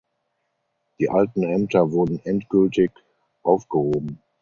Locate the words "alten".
1.11-1.43